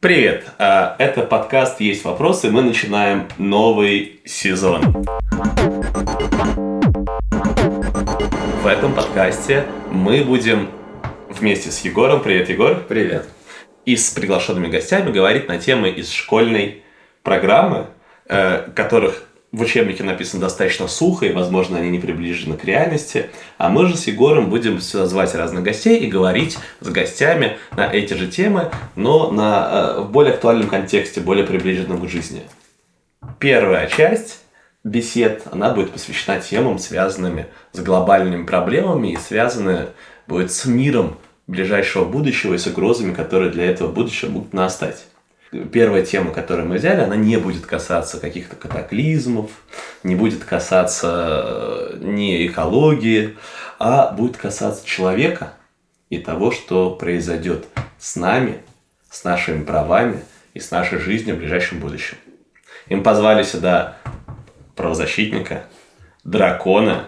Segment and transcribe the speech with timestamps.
[0.00, 0.44] Привет!
[0.58, 2.52] А, это подкаст «Есть вопросы».
[2.52, 5.04] Мы начинаем новый сезон.
[8.62, 10.70] В этом подкасте мы будем
[11.28, 13.26] вместе с Егором, привет, Егор, Привет.
[13.86, 16.84] и с приглашенными гостями говорить на темы из школьной
[17.24, 17.88] программы,
[18.28, 23.30] э, которых в учебнике написано достаточно сухо, и, возможно, они не приближены к реальности.
[23.56, 28.14] А мы же с Егором будем звать разных гостей и говорить с гостями на эти
[28.14, 32.42] же темы, но на, э, в более актуальном контексте, более приближенном к жизни.
[33.38, 34.40] Первая часть
[34.84, 39.88] бесед, она будет посвящена темам, связанными с глобальными проблемами и связаны
[40.26, 45.06] будет с миром ближайшего будущего и с угрозами, которые для этого будущего будут настать.
[45.72, 49.50] Первая тема, которую мы взяли, она не будет касаться каких-то катаклизмов,
[50.02, 53.36] не будет касаться э, ни экологии,
[53.78, 55.54] а будет касаться человека
[56.10, 57.66] и того, что произойдет
[57.98, 58.58] с нами,
[59.10, 60.20] с нашими правами
[60.52, 62.18] и с нашей жизнью в ближайшем будущем.
[62.88, 63.96] Им позвали сюда
[64.76, 65.64] правозащитника,
[66.24, 67.06] дракона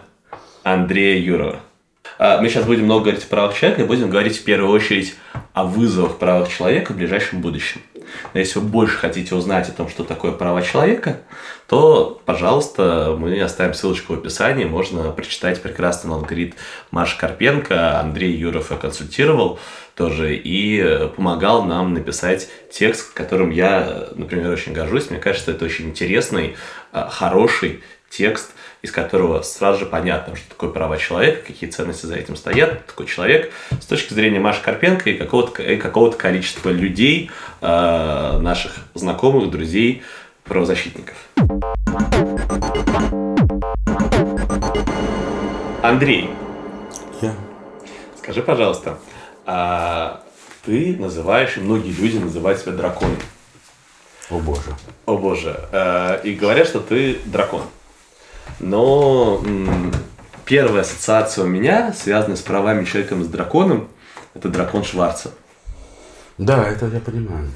[0.63, 1.61] Андрея Юрова.
[2.19, 5.15] А, Мы сейчас будем много говорить о правах человека и будем говорить в первую очередь
[5.53, 7.81] о вызовах правах человека в ближайшем будущем.
[8.35, 11.21] Но если вы больше хотите узнать о том, что такое права человека,
[11.67, 14.65] то, пожалуйста, мы оставим ссылочку в описании.
[14.65, 16.55] Можно прочитать прекрасный лонгрид
[16.91, 18.01] Маши Карпенко.
[18.01, 19.59] Андрей Юров ее консультировал
[19.95, 25.11] тоже и помогал нам написать текст, которым я, например, очень горжусь.
[25.11, 26.57] Мне кажется, это очень интересный,
[26.93, 32.17] а, хороший текст, из которого сразу же понятно, что такое права человека, какие ценности за
[32.17, 37.31] этим стоят, такой человек с точки зрения Маши Карпенко и какого-то, и какого-то количества людей,
[37.61, 40.03] э, наших знакомых, друзей,
[40.45, 41.17] правозащитников.
[45.83, 46.31] Андрей,
[47.21, 47.35] Я.
[48.19, 48.99] скажи, пожалуйста,
[49.47, 50.23] а
[50.65, 53.17] ты называешь, и многие люди называют себя драконом.
[54.31, 54.75] О боже.
[55.07, 55.59] О боже.
[55.73, 57.63] Э, И говорят, что ты дракон.
[58.59, 59.43] Но
[60.45, 63.89] первая ассоциация у меня, связанная с правами человека с драконом,
[64.35, 65.31] это дракон Шварца.
[66.39, 67.49] Да, это я понимаю.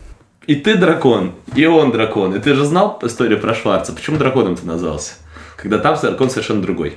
[0.47, 2.35] И ты дракон, и он дракон.
[2.35, 3.93] И ты же знал историю про Шварца.
[3.93, 5.15] Почему драконом ты назвался?
[5.57, 6.97] Когда там дракон совершенно другой.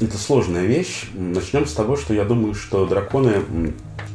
[0.00, 1.10] Это сложная вещь.
[1.12, 3.42] Начнем с того, что я думаю, что драконы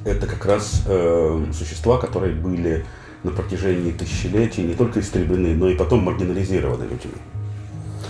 [0.06, 2.86] это как раз э, существа, которые были
[3.24, 7.14] на протяжении тысячелетий не только истреблены, но и потом маргинализированы людьми.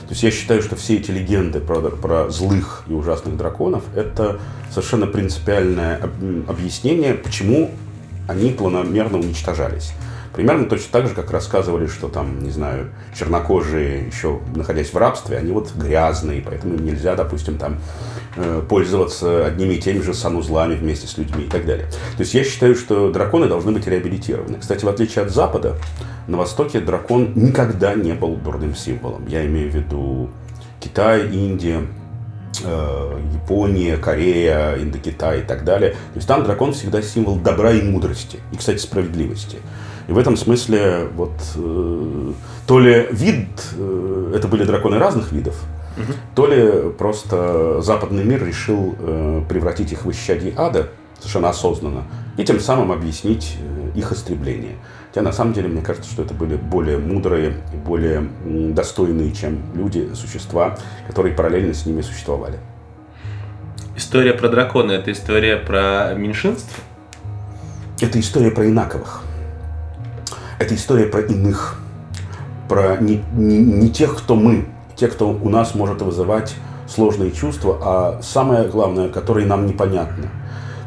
[0.07, 4.39] То есть я считаю, что все эти легенды про, про злых и ужасных драконов это
[4.69, 7.71] совершенно принципиальное об- объяснение, почему
[8.27, 9.93] они планомерно уничтожались.
[10.33, 15.37] Примерно точно так же, как рассказывали, что там, не знаю, чернокожие, еще находясь в рабстве,
[15.37, 17.77] они вот грязные, поэтому им нельзя, допустим, там
[18.67, 21.87] пользоваться одними и теми же санузлами вместе с людьми и так далее.
[22.17, 24.57] То есть я считаю, что драконы должны быть реабилитированы.
[24.59, 25.75] Кстати, в отличие от Запада,
[26.27, 29.27] на Востоке дракон никогда не был дурным символом.
[29.27, 30.29] Я имею в виду
[30.79, 31.81] Китай, Индия,
[32.63, 35.91] э, Япония, Корея, Индокитай и так далее.
[35.91, 38.39] То есть там дракон всегда символ добра и мудрости.
[38.51, 39.57] И, кстати, справедливости.
[40.07, 42.31] И в этом смысле вот э,
[42.67, 43.47] то ли вид,
[43.77, 45.55] э, это были драконы разных видов,
[46.35, 50.89] то ли просто западный мир решил э, превратить их в исчадие ада
[51.19, 52.03] совершенно осознанно
[52.37, 54.75] и тем самым объяснить э, их истребление.
[55.09, 57.53] Хотя на самом деле мне кажется, что это были более мудрые
[57.85, 62.59] более достойные, чем люди, существа, которые параллельно с ними существовали.
[63.95, 66.83] История про дракона– это история про меньшинство?
[68.01, 69.23] Это история про инаковых.
[70.59, 71.79] Это история про иных.
[72.67, 76.55] Про не, не, не тех, кто мы, те, кто у нас может вызывать
[76.87, 80.29] сложные чувства, а самое главное, которые нам непонятны.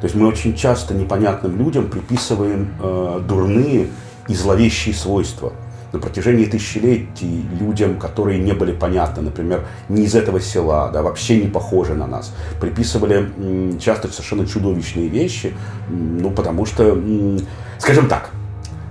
[0.01, 3.89] То есть мы очень часто непонятным людям приписываем э, дурные
[4.29, 5.53] и зловещие свойства.
[5.91, 11.41] На протяжении тысячелетий людям, которые не были понятны, например, не из этого села, да, вообще
[11.41, 15.55] не похожи на нас, приписывали м, часто совершенно чудовищные вещи,
[15.89, 17.41] м, ну, потому что, м,
[17.79, 18.31] скажем так,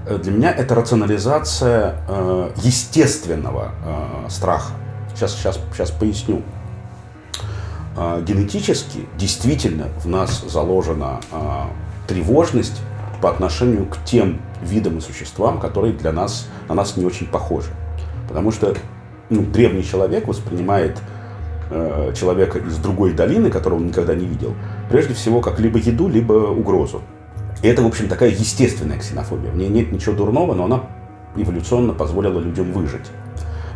[0.07, 4.73] э, для меня это рационализация э, естественного э, страха.
[5.17, 6.43] Сейчас, сейчас, сейчас поясню.
[7.97, 11.37] Э, генетически действительно в нас заложена э,
[12.07, 12.79] тревожность
[13.19, 17.71] по отношению к тем видам и существам, которые для нас, на нас не очень похожи.
[18.27, 18.75] Потому что
[19.31, 21.01] ну, древний человек воспринимает
[21.71, 24.53] э, человека из другой долины, которого он никогда не видел,
[24.87, 27.01] прежде всего как либо еду, либо угрозу.
[27.63, 29.49] И это, в общем, такая естественная ксенофобия.
[29.49, 30.83] В ней нет ничего дурного, но она
[31.35, 33.07] эволюционно позволила людям выжить.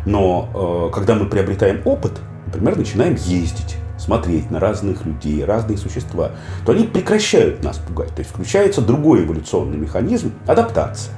[0.04, 2.12] Но э, когда мы приобретаем опыт,
[2.46, 6.32] например, начинаем ездить, смотреть на разных людей, разные существа,
[6.66, 8.14] то они прекращают нас пугать.
[8.14, 11.14] То есть включается другой эволюционный механизм– адаптация.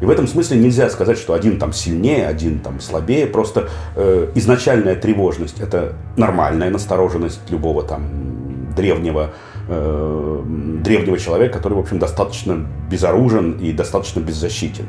[0.00, 3.26] И в этом смысле нельзя сказать, что один там сильнее, один там слабее.
[3.26, 9.30] Просто э, изначальная тревожность– это нормальная настороженность любого там древнего,
[9.68, 10.42] э,
[10.82, 14.86] древнего человека, который, в общем, достаточно безоружен и достаточно беззащитен.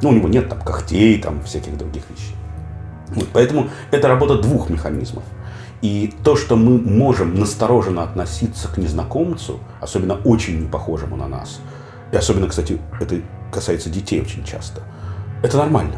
[0.00, 2.34] Ну, у него нет там когтей, там всяких других вещей.
[3.14, 5.24] Вот, поэтому это работа двух механизмов.
[5.82, 11.60] И то, что мы можем настороженно относиться к незнакомцу, особенно очень не похожему на нас,
[12.10, 13.20] и особенно, кстати, это
[13.52, 14.82] касается детей очень часто,
[15.42, 15.96] это нормально.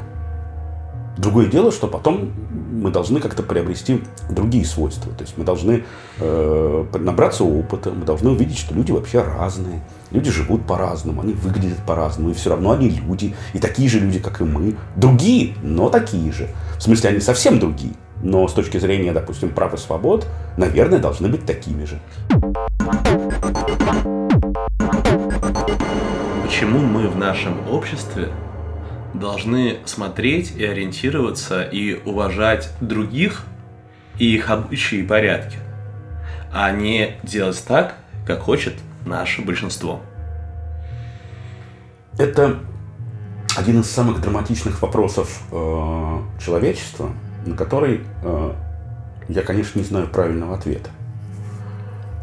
[1.16, 2.32] Другое дело, что потом
[2.86, 5.12] мы должны как-то приобрести другие свойства.
[5.12, 5.82] То есть мы должны
[6.20, 9.80] э, набраться опыта, мы должны увидеть, что люди вообще разные.
[10.12, 14.20] Люди живут по-разному, они выглядят по-разному, и все равно они люди, и такие же люди,
[14.20, 14.76] как и мы.
[14.94, 16.48] Другие, но такие же.
[16.78, 17.94] В смысле, они совсем другие.
[18.22, 20.24] Но с точки зрения, допустим, прав и свобод,
[20.56, 21.98] наверное, должны быть такими же.
[26.44, 28.28] Почему мы в нашем обществе
[29.18, 33.44] должны смотреть и ориентироваться и уважать других
[34.18, 35.58] и их обычаи и порядки,
[36.52, 37.96] а не делать так,
[38.26, 38.74] как хочет
[39.04, 40.00] наше большинство.
[42.18, 42.60] Это
[43.56, 47.10] один из самых драматичных вопросов э, человечества,
[47.44, 48.52] на который э,
[49.28, 50.90] я, конечно, не знаю правильного ответа.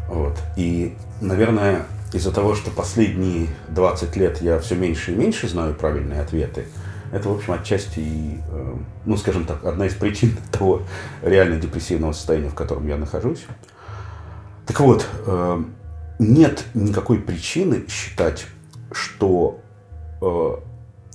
[0.08, 0.38] Вот.
[0.56, 6.20] И, наверное, из-за того, что последние 20 лет я все меньше и меньше знаю правильные
[6.20, 6.66] ответы,
[7.14, 8.74] это, в общем, отчасти, и, э,
[9.04, 10.82] ну, скажем так, одна из причин того
[11.22, 13.46] реально депрессивного состояния, в котором я нахожусь.
[14.66, 15.62] Так вот, э,
[16.18, 18.46] нет никакой причины считать,
[18.90, 19.60] что
[20.20, 20.56] э,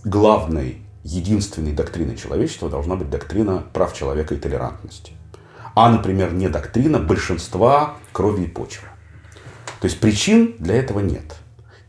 [0.05, 5.11] главной, единственной доктриной человечества должна быть доктрина прав человека и толерантности.
[5.75, 8.87] А, например, не доктрина большинства крови и почвы.
[9.81, 11.35] То есть причин для этого нет.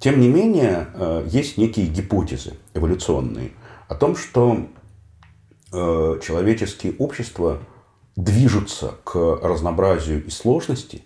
[0.00, 0.86] Тем не менее,
[1.26, 3.50] есть некие гипотезы эволюционные,
[3.90, 4.68] о том, что
[5.72, 7.58] э, человеческие общества
[8.14, 11.02] движутся к разнообразию и сложности,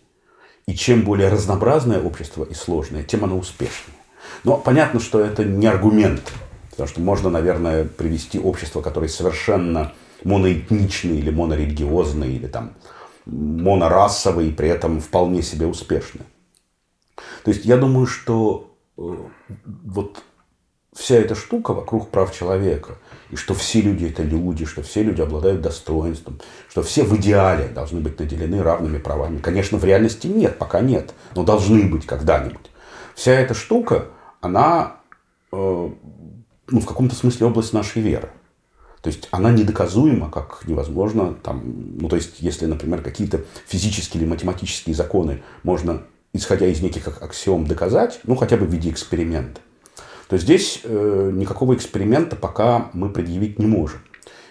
[0.67, 3.97] и чем более разнообразное общество и сложное, тем оно успешнее.
[4.45, 6.31] Но понятно, что это не аргумент,
[6.71, 12.75] потому что можно, наверное, привести общество, которое совершенно моноэтничное или монорелигиозное, или там
[13.25, 16.27] монорасовое, и при этом вполне себе успешное.
[17.45, 19.03] То есть я думаю, что э,
[19.65, 20.23] вот
[20.95, 22.97] вся эта штука вокруг прав человека,
[23.31, 27.69] и что все люди это люди, что все люди обладают достоинством, что все в идеале
[27.69, 29.39] должны быть наделены равными правами.
[29.39, 32.71] Конечно, в реальности нет, пока нет, но должны быть когда-нибудь.
[33.15, 34.07] Вся эта штука,
[34.41, 34.97] она
[35.53, 35.91] э,
[36.69, 38.31] ну, в каком-то смысле область нашей веры.
[39.03, 44.29] То есть она недоказуема, как невозможно, там, ну, то есть, если, например, какие-то физические или
[44.29, 49.61] математические законы можно, исходя из неких аксиом, доказать, ну, хотя бы в виде эксперимента,
[50.29, 54.01] то здесь э, никакого эксперимента пока мы предъявить не можем.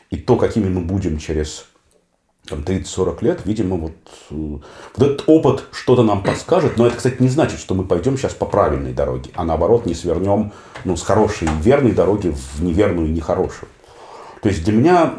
[0.10, 1.66] И то, какими мы будем через
[2.48, 3.96] там, 30-40 лет, видимо, вот,
[4.30, 4.62] э, вот
[4.98, 6.78] этот опыт что-то нам подскажет.
[6.78, 9.96] Но это, кстати, не значит, что мы пойдем сейчас по правильной дороге, а наоборот не
[9.96, 10.52] свернем
[10.86, 13.70] ну, с хорошей и верной дороги в неверную и нехорошую.
[14.42, 15.16] То есть для меня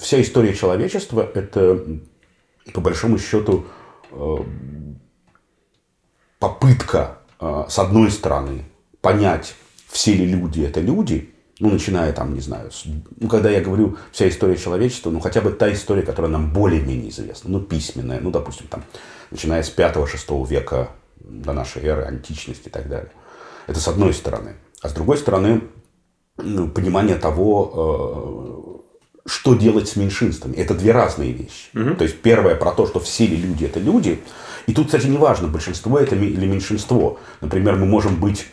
[0.00, 1.84] вся история человечества– это,
[2.72, 3.66] по большому счету,
[4.10, 4.36] э,
[6.38, 8.64] попытка, э, с одной стороны,
[9.02, 9.54] понять
[9.96, 13.96] все ли люди это люди, ну, начиная там, не знаю, с, ну, когда я говорю
[14.12, 18.30] вся история человечества, ну, хотя бы та история, которая нам более-менее известна, ну, письменная, ну,
[18.30, 18.84] допустим, там,
[19.30, 23.10] начиная с 5-6 века до нашей эры, античности и так далее.
[23.66, 24.56] Это с одной стороны.
[24.82, 25.62] А с другой стороны,
[26.36, 28.82] ну, понимание того,
[29.24, 30.56] э, что делать с меньшинствами.
[30.56, 31.70] Это две разные вещи.
[31.74, 31.94] Угу.
[31.94, 34.20] То есть, первое про то, что все ли люди это люди.
[34.66, 37.18] И тут, кстати, не важно, большинство это или меньшинство.
[37.40, 38.46] Например, мы можем быть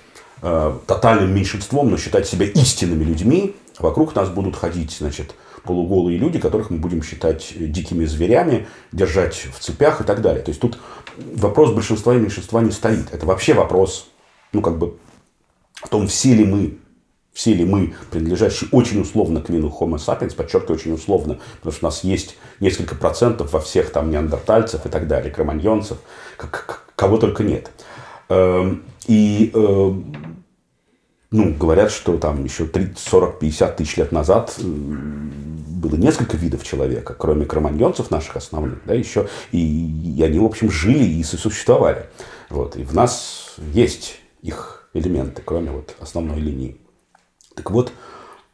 [0.46, 3.56] Э, тотальным меньшинством, но считать себя истинными людьми.
[3.80, 9.60] Вокруг нас будут ходить, значит, полуголые люди, которых мы будем считать дикими зверями, держать в
[9.60, 10.44] цепях и так далее.
[10.44, 10.78] То есть тут
[11.18, 13.14] вопрос большинства и меньшинства не стоит.
[13.14, 14.10] Это вообще вопрос,
[14.52, 14.98] ну, как бы,
[15.82, 16.78] о том, все ли мы
[17.32, 21.86] все ли мы, принадлежащие очень условно к виду Homo sapiens, подчеркиваю, очень условно, потому что
[21.86, 25.98] у нас есть несколько процентов во всех там неандертальцев и так далее, кроманьонцев,
[26.96, 27.72] кого только нет.
[28.30, 29.94] Эм, и э,
[31.34, 36.64] ну, говорят, что там еще 30, 40, 50 тысяч лет назад э, было несколько видов
[36.64, 42.06] человека, кроме кроманьонцев наших основных, да, еще, и, и они, в общем, жили и сосуществовали.
[42.50, 46.78] Вот, и в нас есть их элементы, кроме вот основной линии.
[47.56, 47.92] Так вот,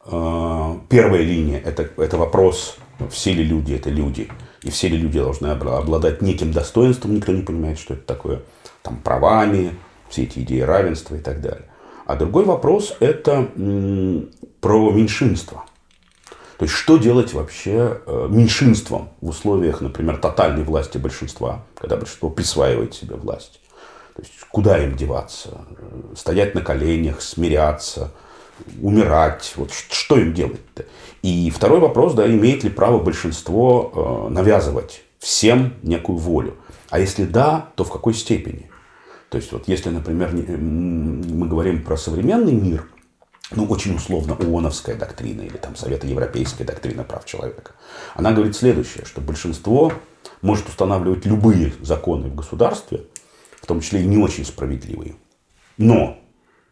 [0.06, 2.78] э, первая линия это,– это вопрос,
[3.10, 4.28] все ли люди– это люди,
[4.62, 8.42] и все ли люди должны обладать неким достоинством, никто не понимает, что это такое,
[8.82, 9.74] там, правами,
[10.10, 11.64] все эти идеи равенства и так далее.
[12.06, 13.48] А другой вопрос– это
[14.60, 15.64] про меньшинство.
[16.58, 22.28] То есть, что делать вообще э, меньшинством в условиях, например, тотальной власти большинства, когда большинство
[22.28, 23.60] присваивает себе власть?
[24.14, 25.62] То есть, куда им деваться?
[26.14, 28.12] Стоять на коленях, смиряться,
[28.82, 29.54] умирать?
[29.56, 30.84] Вот что им делать-то?
[31.22, 36.56] И второй вопрос, да, имеет ли право большинство э, навязывать всем некую волю?
[36.90, 38.69] А если да, то в какой степени?
[39.30, 42.86] То есть, вот если, например, мы говорим про современный мир–
[43.52, 47.72] ну, очень условно, ООНовская доктрина или там Совета Европейская доктрина прав человека.
[48.14, 49.92] Она говорит следующее, что большинство
[50.40, 53.04] может устанавливать любые законы в государстве,
[53.60, 55.16] в том числе и не очень справедливые.
[55.76, 56.18] Но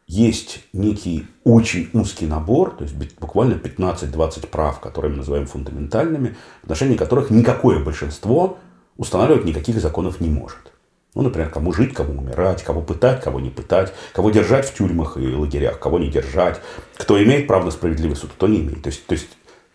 [0.06, 6.64] есть некий очень узкий набор, то есть буквально 15-20 прав, которые мы называем фундаментальными, в
[6.64, 8.58] отношении которых никакое большинство
[8.96, 10.72] устанавливать никаких законов не может.
[11.14, 15.16] Ну, например, кому жить, кому умирать, кого пытать, кого не пытать, кого держать в тюрьмах
[15.16, 16.60] и лагерях, кого не держать,
[16.96, 18.82] кто имеет право на справедливый суд, кто не имеет.
[18.82, 19.28] То есть, то есть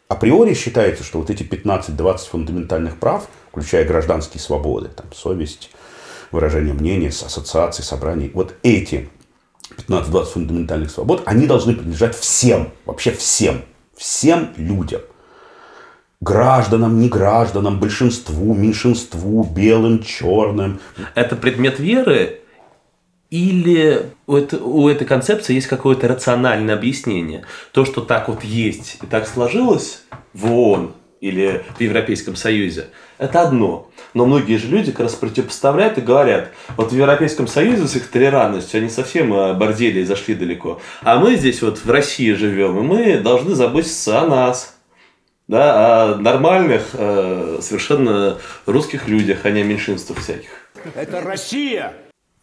[0.08, 5.72] априори считается, что вот эти 15-20 фундаментальных прав, включая гражданские свободы, там, совесть,
[6.32, 9.10] выражение мнения, ассоциации, собраний, вот эти
[9.88, 13.64] 15-20 фундаментальных свобод, они должны принадлежать всем, вообще всем,
[13.96, 15.02] всем людям
[16.24, 20.80] гражданам, не гражданам, большинству, меньшинству, белым, черным.
[21.16, 22.40] Это предмет веры
[23.30, 27.44] или у, это, у этой концепции есть какое-то рациональное объяснение?
[27.72, 30.04] То, что так вот есть и так сложилось
[30.34, 32.88] в ООН или в Европейском Союзе,
[33.18, 33.90] это одно.
[34.14, 38.08] Но многие же люди как раз противопоставляют и говорят, вот в Европейском Союзе с их
[38.08, 40.80] толерантностью они совсем бордели и зашли далеко.
[41.02, 44.76] А мы здесь вот в России живем, и мы должны заботиться о нас
[45.54, 50.50] да, о нормальных, э, совершенно русских людях, а не о меньшинствах всяких.
[50.96, 51.94] Это Россия!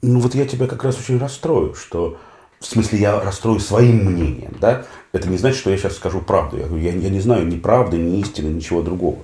[0.00, 2.18] Ну вот я тебя как раз очень расстрою, что
[2.60, 4.84] в смысле я расстрою своим мнением, да?
[5.12, 6.58] Это не значит, что я сейчас скажу правду.
[6.58, 9.18] Я, я, я не знаю ни правды, ни истины, ничего другого.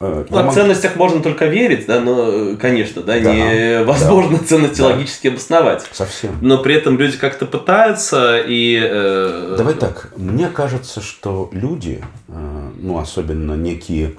[0.00, 0.54] Э, ну, о могу...
[0.54, 4.88] ценностях можно только верить, да, но, конечно, да, да невозможно да, ценности да.
[4.88, 5.84] логически обосновать.
[5.92, 6.36] Совсем.
[6.40, 8.78] Но при этом люди как-то пытаются и...
[8.80, 9.56] Э...
[9.58, 14.14] Давай так, мне кажется, что люди, э, ну, особенно некие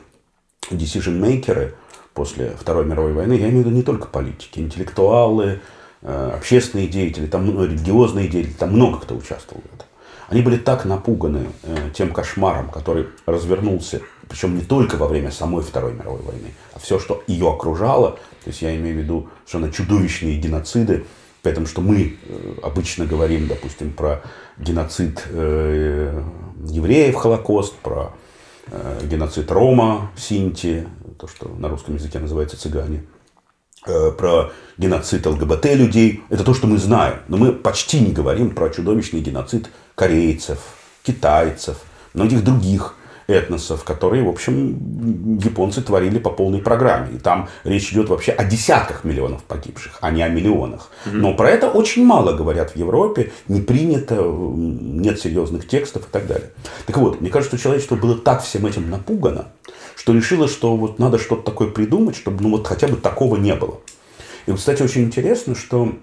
[0.70, 1.74] decision-makers
[2.14, 5.62] после Второй мировой войны, я имею в виду не только политики, интеллектуалы,
[6.02, 9.88] э, общественные деятели, там, ну, религиозные деятели, там много кто участвовал в этом.
[10.28, 15.64] Они были так напуганы э, тем кошмаром, который развернулся, причем не только во время самой
[15.64, 18.12] Второй мировой войны, а все, что ее окружало.
[18.44, 21.06] То есть я имею в виду совершенно чудовищные геноциды,
[21.42, 24.22] Поэтому что мы э, обычно говорим, допустим, про
[24.58, 28.12] геноцид евреев, Холокост, про
[29.04, 33.06] геноцид Рома, Синти, то, что на русском языке называется цыгане,
[33.86, 36.24] э, про геноцид ЛГБТ людей.
[36.30, 37.20] Это то, что мы знаем.
[37.28, 40.60] Но мы почти не говорим про чудовищный геноцид корейцев,
[41.04, 41.78] китайцев,
[42.14, 42.96] многих других
[43.30, 47.16] этносов, которые, в общем, японцы творили по полной программе.
[47.16, 50.90] И там речь идет вообще о десятках миллионов погибших, а не о миллионах.
[51.06, 56.28] Но про это очень мало говорят в Европе, не принято, нет серьезных текстов и так
[56.28, 56.50] далее.
[56.86, 59.50] Так вот, мне кажется, что человечество было так всем этим напугано,
[59.96, 63.56] что решило, что вот надо что-то такое придумать, чтобы ну вот хотя бы такого не
[63.56, 63.80] было.
[64.46, 65.94] И, кстати, очень интересно, что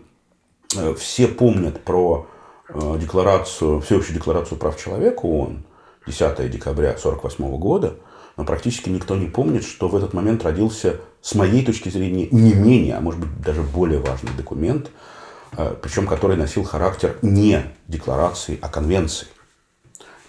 [0.77, 2.29] э, все помнят про
[2.69, 5.63] Э, декларацию, всеобщую декларацию прав человека ООН
[6.07, 7.97] 10 декабря 1948 года,
[8.37, 12.55] но практически никто не помнит, что в этот момент родился, с моей точки зрения, не
[12.55, 14.91] менее, а может быть даже более важный документ,
[15.57, 19.27] э, причем который носил характер не декларации, а конвенции.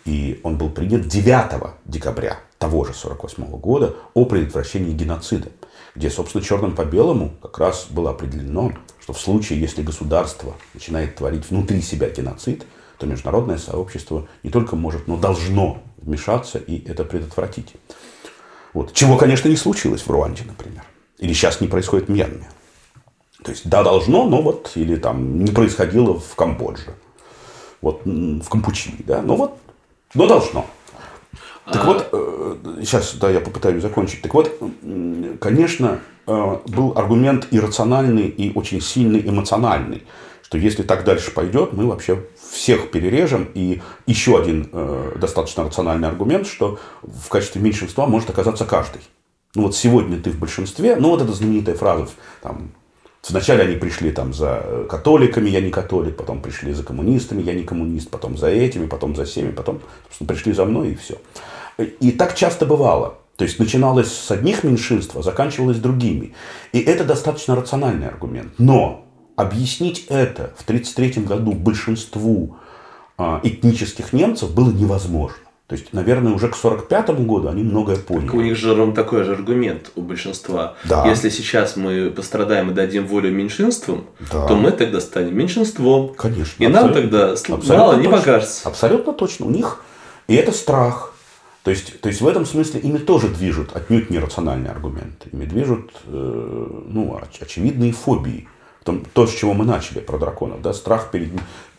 [0.06, 5.50] И он был принят 9 декабря того же 1948 года о предотвращении геноцида,
[5.96, 11.16] где, собственно, черным по белому как раз было определено, что в случае, если государство начинает
[11.16, 12.66] творить внутри себя геноцид,
[12.98, 17.74] то международное сообщество не только может, но должно вмешаться и это предотвратить.
[18.74, 18.94] Вот.
[18.94, 20.84] Чего, конечно, не случилось в Руанде, например.
[21.18, 22.48] Или сейчас не происходит в Мьянме.
[23.44, 26.96] То есть, да, должно, но вот, или там не происходило в Камбодже.
[27.82, 29.58] Вот в Кампучии, да, но вот,
[30.13, 30.66] но должно.
[31.66, 31.86] Так а...
[31.86, 32.10] вот,
[32.82, 34.22] сейчас, э, да, я попытаюсь закончить.
[34.22, 34.60] Так вот,
[35.39, 40.04] конечно, э, был аргумент иррациональный и очень сильный эмоциональный,
[40.42, 42.24] что если так дальше пойдет, мы вообще
[42.58, 43.50] всех перережем.
[43.54, 49.02] И еще один э, достаточно рациональный аргумент, что в качестве меньшинства может оказаться каждый.
[49.56, 52.08] Ну вот сегодня ты в большинстве, ну вот эта знаменитая фраза,
[52.42, 52.72] там,
[53.30, 57.64] Вначале они пришли там за католиками, я не католик, потом пришли за коммунистами, я не
[57.64, 59.82] коммунист, потом за этими, потом за всеми, потом
[60.26, 61.18] пришли за мной и все.
[62.00, 63.18] И так часто бывало.
[63.36, 66.34] То есть начиналось с одних меньшинств, а заканчивалось другими.
[66.72, 68.54] И это достаточно рациональный аргумент.
[68.58, 69.07] Но
[69.38, 72.58] объяснить это в 1933 году большинству
[73.17, 75.38] а, этнических немцев было невозможно.
[75.67, 78.29] То есть, наверное, уже к 1945 году они многое поняли.
[78.29, 80.75] У них же ровно такой же аргумент у большинства.
[80.86, 81.06] Да.
[81.06, 84.48] Если сейчас мы пострадаем и дадим волю меньшинствам, Да.
[84.48, 86.13] то мы тогда станем меньшинством.
[86.15, 86.63] Конечно.
[86.63, 88.17] И нам тогда абсолютно мало не точно.
[88.17, 88.67] покажется.
[88.67, 89.46] Абсолютно точно.
[89.46, 89.84] У них
[90.27, 91.13] и это страх.
[91.63, 95.29] То есть, то есть в этом смысле ими тоже движут отнюдь нерациональные аргументы.
[95.34, 98.48] Ими движут э, ну, оч- очевидные фобии.
[99.13, 100.62] То, с чего мы начали про драконов.
[100.62, 100.74] Да?
[100.74, 101.29] Страх, перед,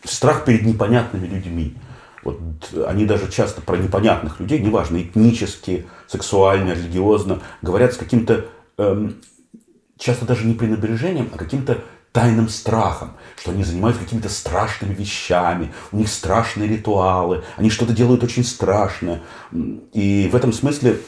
[0.03, 1.75] страх перед непонятными людьми.
[2.23, 2.39] Вот
[2.87, 8.45] они даже часто про непонятных людей, неважно, этнически, сексуально, религиозно, говорят с каким-то
[8.77, 9.15] эм,
[9.97, 11.79] часто даже не пренебрежением, а каким-то
[12.11, 18.23] тайным страхом, что они занимаются какими-то страшными вещами, у них страшные ритуалы, они что-то делают
[18.23, 19.21] очень страшное.
[19.93, 20.99] И в этом смысле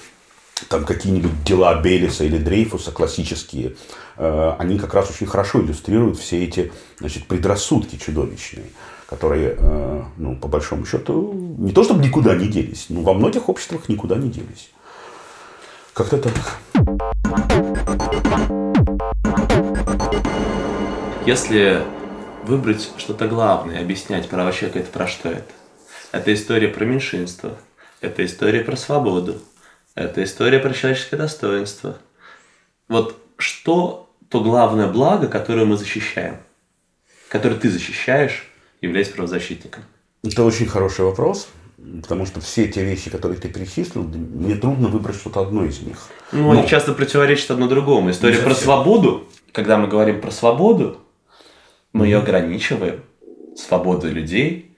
[0.69, 3.75] там какие-нибудь дела Белиса или Дрейфуса классические,
[4.17, 8.65] э, они как раз очень хорошо иллюстрируют все эти значит, предрассудки чудовищные,
[9.07, 13.49] которые, э, ну, по большому счету, не то чтобы никуда не делись, но во многих
[13.49, 14.71] обществах никуда не делись.
[15.93, 16.33] Как-то так.
[21.25, 21.83] Если
[22.43, 25.51] выбрать что-то главное, объяснять права человека, это про что это?
[26.11, 27.51] Это история про меньшинство,
[28.01, 29.41] это история про свободу,
[29.95, 31.97] это история про человеческое достоинство.
[32.87, 36.37] Вот что то главное благо, которое мы защищаем,
[37.27, 38.47] которое ты защищаешь,
[38.81, 39.83] являясь правозащитником?
[40.23, 41.49] Это очень хороший вопрос,
[42.01, 45.97] потому что все те вещи, которые ты перечислил, мне трудно выбрать что-то одно из них.
[46.31, 48.11] Ну, они часто противоречат одно другому.
[48.11, 51.01] История про свободу, когда мы говорим про свободу,
[51.91, 53.01] мы ее ограничиваем,
[53.57, 54.70] свободу людей,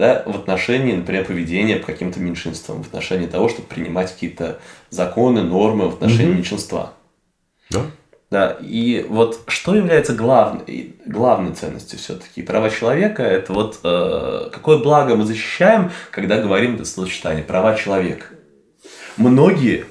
[0.00, 5.42] да, в отношении, например, поведения по каким-то меньшинствам, в отношении того, чтобы принимать какие-то законы,
[5.42, 6.94] нормы в отношении меньшинства.
[7.68, 7.82] Да?
[8.30, 14.78] Да, и вот что является главной, главной ценностью все-таки права человека, это вот э, какое
[14.78, 18.24] благо мы защищаем, когда говорим это словосочетание права человека.
[19.18, 19.84] Многие,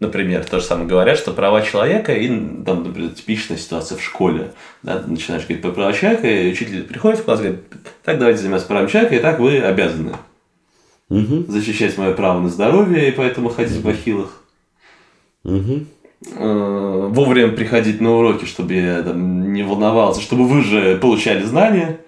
[0.00, 2.28] например, то же самое говорят, что права человека, и
[2.64, 6.82] там, например, типичная ситуация в школе, да, ты начинаешь говорить про права человека, и учитель
[6.82, 7.62] приходит в класс и говорит,
[8.02, 10.14] так давайте заниматься правами человека, и так вы обязаны
[11.10, 11.50] Мгм.
[11.50, 14.42] защищать мое право на здоровье, и поэтому ходить в бахилах
[16.36, 21.98] э, вовремя приходить на уроки, чтобы я там, не волновался, чтобы вы же получали знания.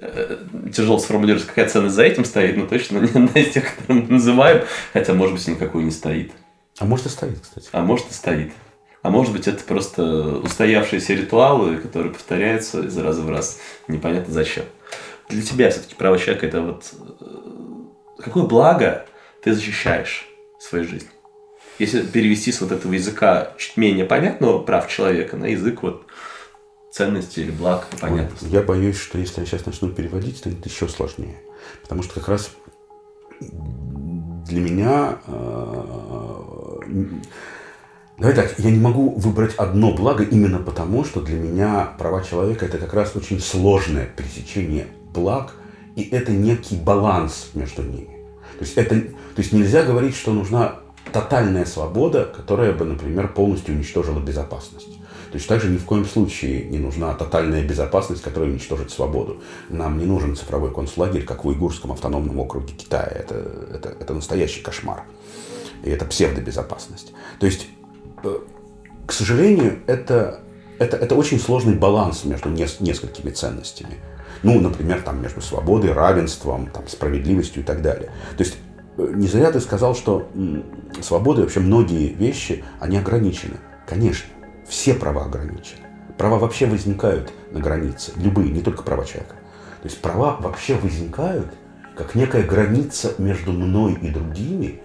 [0.00, 0.36] Э,
[0.72, 4.12] Тяжело сформулировать, какая ценность за этим стоит, но точно не одна из тех, которые мы
[4.12, 6.32] называем, хотя, может быть, никакой не стоит.
[6.78, 7.68] А может и стоит, кстати.
[7.72, 8.52] А может и стоит.
[9.02, 10.02] А может быть, это просто
[10.38, 13.58] устоявшиеся ритуалы, которые повторяются из раза в раз.
[13.86, 14.64] Непонятно зачем.
[15.28, 19.06] Для тебя все-таки право человека это вот э, какое благо
[19.42, 20.26] ты защищаешь
[20.58, 21.10] в своей жизни?
[21.78, 26.06] Если перевести с вот этого языка чуть менее понятного прав человека на язык вот
[26.90, 28.46] ценности или благ и понятности.
[28.48, 31.40] Я боюсь, что если я сейчас начну переводить, станет еще сложнее.
[31.82, 32.50] Потому что как раз
[33.40, 35.18] для меня...
[38.16, 42.64] Давай так, я не могу выбрать одно благо именно потому, что для меня права человека
[42.64, 45.54] это как раз очень сложное пересечение благ,
[45.96, 48.16] и это некий баланс между ними.
[48.58, 50.76] То есть, это, то есть нельзя говорить, что нужна
[51.12, 54.94] тотальная свобода, которая бы, например, полностью уничтожила безопасность.
[55.34, 59.42] То есть также ни в коем случае не нужна тотальная безопасность, которая уничтожит свободу.
[59.68, 63.10] Нам не нужен цифровой концлагерь, как в Уйгурском автономном округе Китая.
[63.12, 63.34] Это,
[63.74, 65.02] это, это настоящий кошмар.
[65.84, 67.12] И это псевдобезопасность.
[67.38, 67.68] То есть,
[68.24, 68.38] э,
[69.06, 70.40] к сожалению, это,
[70.78, 73.98] это, это очень сложный баланс между нес- несколькими ценностями.
[74.42, 78.10] Ну, например, там, между свободой, равенством, там, справедливостью и так далее.
[78.36, 78.56] То есть,
[78.96, 80.28] э, не зря ты сказал, что
[81.38, 83.58] и вообще многие вещи, они ограничены.
[83.86, 84.28] Конечно,
[84.66, 85.82] все права ограничены.
[86.16, 88.12] Права вообще возникают на границе.
[88.16, 89.34] Любые, не только права человека.
[89.82, 91.48] То есть права вообще возникают
[91.96, 94.80] как некая граница между мной и другими.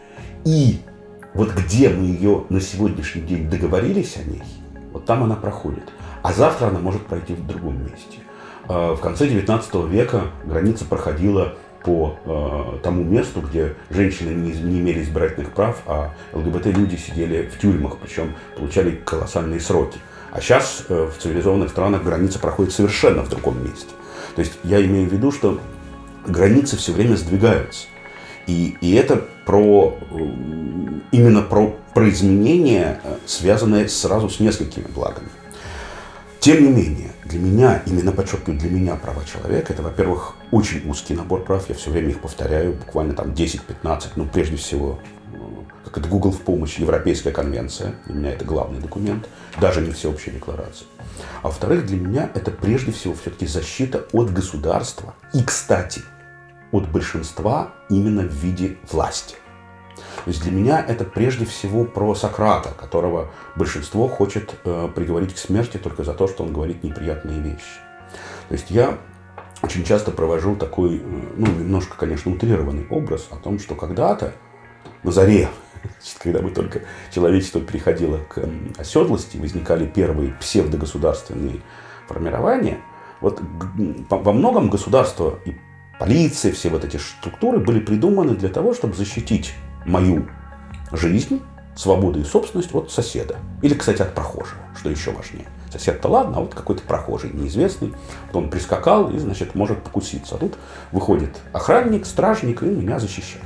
[0.45, 0.79] И
[1.33, 4.43] вот где мы ее на сегодняшний день договорились о ней,
[4.91, 5.83] вот там она проходит.
[6.21, 8.19] А завтра она может пройти в другом месте.
[8.67, 14.79] Э, В конце 19 века граница проходила по э, тому месту, где женщины не, не
[14.79, 19.97] имели избирательных прав, а ЛГБТ-люди сидели в тюрьмах, причем получали колоссальные сроки.
[20.31, 23.93] А сейчас в цивилизованных странах граница проходит совершенно в другом месте.
[24.35, 25.59] То есть я имею в виду, что
[26.27, 27.87] границы все время сдвигаются.
[28.49, 30.15] И, и это про, э,
[31.11, 35.29] именно про, про изменения, э, связанные сразу с несколькими благами.
[36.39, 41.13] Тем не менее, для меня, именно подчеркиваю, для меня права человека, это, во-первых, очень узкий
[41.13, 44.97] набор прав, я все время их повторяю, буквально там 10-15, ну, прежде всего,
[45.31, 45.37] э,
[45.85, 49.29] как это Google в помощь, Европейская конвенция, для меня это главный документ,
[49.61, 50.87] даже не всеобщая декларация.
[51.43, 55.13] А во-вторых, для меня это прежде всего все-таки защита от государства.
[55.35, 56.01] И, кстати,
[56.71, 59.35] от большинства именно в виде власти.
[60.23, 65.37] То есть для меня это прежде всего про Сократа, которого большинство хочет э, приговорить к
[65.37, 67.79] смерти только за то, что он говорит неприятные вещи.
[68.47, 68.97] То есть я
[69.61, 71.01] очень часто провожу такой, э,
[71.35, 74.33] ну, немножко, конечно, утрированный образ о том, что когда-то,
[75.03, 75.49] на заре,
[76.21, 76.81] когда мы только
[77.13, 78.43] человечество переходило к
[78.77, 81.61] оседлости, возникали первые псевдогосударственные
[82.07, 82.79] формирования,
[83.21, 83.41] вот
[84.09, 85.55] во многом государство и
[85.99, 89.53] полиция, все вот эти структуры были придуманы для того, чтобы защитить
[89.85, 90.27] мою
[90.91, 91.41] жизнь,
[91.75, 93.37] свободу и собственность от соседа.
[93.61, 95.45] Или, кстати, от прохожего, что еще важнее.
[95.71, 97.93] Сосед-то ладно, а вот какой-то прохожий неизвестный,
[98.27, 100.35] вот он прискакал и, значит, может покуситься.
[100.35, 100.55] А тут
[100.91, 103.45] выходит охранник, стражник и меня защищает.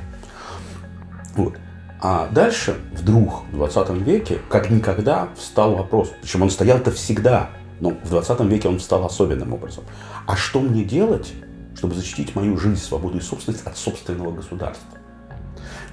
[1.36, 1.54] Вот.
[2.00, 7.90] А дальше вдруг в 20 веке, как никогда, встал вопрос, причем он стоял-то всегда, но
[7.90, 9.84] в 20 веке он встал особенным образом.
[10.26, 11.32] А что мне делать,
[11.76, 14.98] чтобы защитить мою жизнь, свободу и собственность от собственного государства?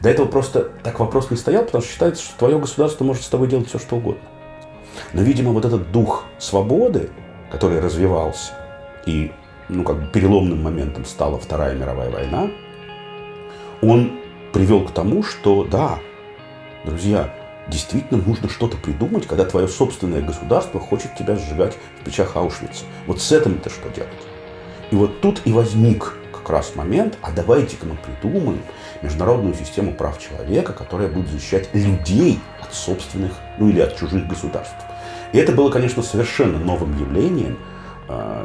[0.01, 3.27] До этого просто так вопрос не стоял, потому что считается, что твое государство может с
[3.27, 4.23] тобой делать все, что угодно.
[5.13, 7.09] Но, видимо, вот этот дух свободы,
[7.51, 8.53] который развивался,
[9.05, 9.31] и
[9.69, 12.49] ну, как бы переломным моментом стала Вторая мировая война,
[13.81, 14.19] он
[14.53, 15.99] привел к тому, что да,
[16.85, 17.33] друзья,
[17.67, 22.85] действительно нужно что-то придумать, когда твое собственное государство хочет тебя сжигать в печах Аушвица.
[23.07, 24.09] Вот с этим-то что делать?
[24.91, 28.61] И вот тут и возник как раз момент, а давайте-ка мы придумаем
[29.01, 34.75] международную систему прав человека, которая будет защищать людей от собственных, ну или от чужих государств.
[35.31, 37.57] И это было, конечно, совершенно новым явлением,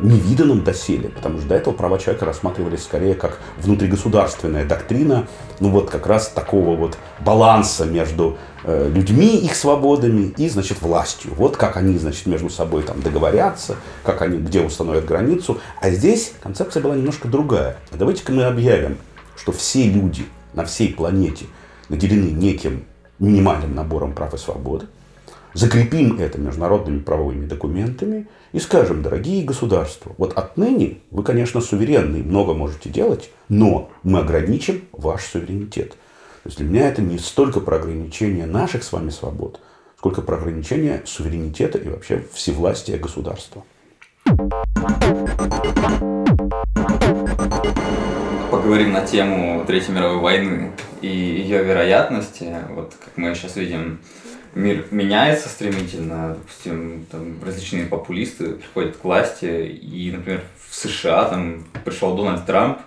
[0.03, 5.27] невиданным доселе, потому что до этого права человека рассматривались скорее как внутригосударственная доктрина,
[5.61, 11.33] ну вот как раз такого вот баланса между э, людьми, их свободами и, значит, властью.
[11.37, 15.59] Вот как они, значит, между собой там договорятся, как они, где установят границу.
[15.81, 17.77] А здесь концепция была немножко другая.
[17.93, 18.99] Давайте-ка мы объявим,
[19.37, 21.47] что все люди на всей планете
[21.89, 22.85] наделены неким
[23.19, 24.87] минимальным набором прав и свободы,
[25.57, 32.53] закрепим это международными правовыми документами и скажем, дорогие государства, вот отныне вы, конечно, суверенны, много
[32.53, 35.93] можете делать, но мы ограничим ваш суверенитет.
[36.43, 39.61] То есть для меня это не столько про ограничение наших с вами свобод,
[39.97, 43.65] сколько про ограничение суверенитета и вообще всевластия государства.
[48.51, 52.55] Поговорим на тему Третьей мировой войны и ее вероятности.
[52.71, 54.01] Вот как мы сейчас видим,
[54.57, 61.65] мир меняется стремительно, допустим, там различные популисты приходят к власти, и, например, в США там
[61.85, 62.79] пришел Дональд Трамп,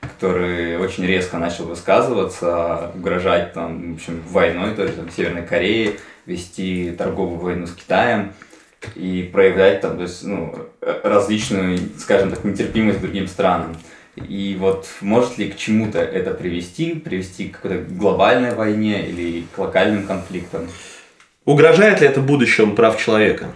[0.00, 5.96] который очень резко начал высказываться, угрожать там, в общем, войной, то есть там, Северной Корее,
[6.24, 8.32] вести торговую войну с Китаем
[8.94, 10.54] и проявлять там, то есть, ну,
[11.02, 13.76] различную, скажем так, нетерпимость к другим странам.
[14.16, 19.58] И вот может ли к чему-то это привести, привести к какой-то глобальной войне или к
[19.58, 20.68] локальным конфликтам?
[21.48, 23.46] Угрожает ли это будущему прав человека?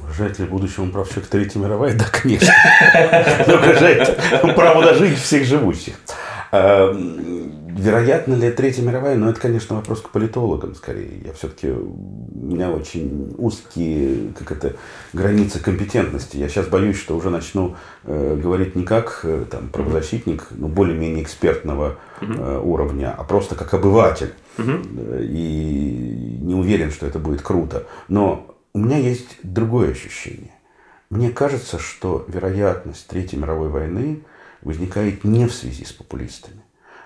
[0.00, 1.92] Угрожает ли будущему прав человека Третья мировая?
[1.92, 2.54] Да, конечно.
[3.48, 4.16] Угрожает
[4.54, 5.94] право дожить всех живущих.
[6.52, 9.16] Эм, вероятно ли Третья мировая?
[9.16, 11.20] Но ну, это, конечно, вопрос к политологам скорее.
[11.24, 11.96] Я все-таки, у
[12.32, 14.76] меня очень узкие, как это,
[15.12, 16.36] границы компетентности.
[16.36, 21.24] Я сейчас боюсь, что уже начну э, говорить не как э, там, правозащитник, но более-менее
[21.24, 24.72] экспертного э, уровня, а просто как обыватель угу.
[25.20, 27.86] и не уверен, что это будет круто.
[28.08, 30.52] Но у меня есть другое ощущение.
[31.08, 34.24] Мне кажется, что вероятность Третьей мировой войны
[34.62, 36.62] возникает не в связи с популистами,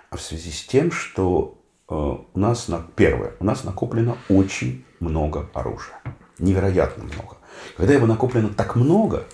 [0.08, 1.58] а в связи с тем, что
[1.88, 6.00] э, у нас, на, первое, у нас накоплено очень много оружия.
[6.38, 7.36] Невероятно много.
[7.76, 9.24] Когда его накоплено так много,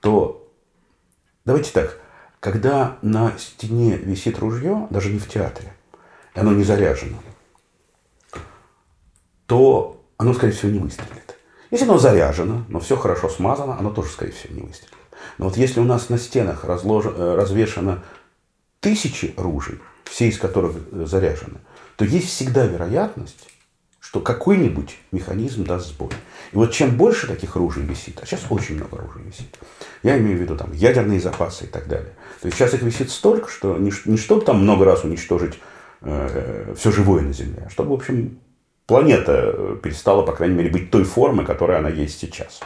[0.00, 0.48] то
[1.44, 1.98] давайте так,
[2.38, 5.72] когда на стене висит ружье, даже не в театре,
[6.34, 7.16] и оно не заряжено,
[9.46, 11.36] то оно, скорее всего, не выстрелит.
[11.70, 14.94] Если оно заряжено, но все хорошо смазано, оно тоже, скорее всего, не выстрелит.
[15.38, 17.06] Но вот если у нас на стенах разлож...
[17.06, 18.02] Э, развешано
[18.80, 21.58] тысячи ружей, все из которых э, заряжены,
[21.96, 23.48] то есть всегда вероятность,
[23.98, 26.10] что какой-нибудь механизм даст сбой.
[26.52, 29.58] И вот чем больше таких ружей висит, а сейчас очень много ружей висит,
[30.02, 32.12] я имею в виду там ядерные запасы и так далее.
[32.40, 35.58] То есть сейчас их висит столько, что не, не чтобы там много раз уничтожить
[36.02, 38.38] э, все живое на Земле, а чтобы, в общем,
[38.86, 42.60] планета э, перестала, по крайней мере, быть той формы, которой она есть сейчас.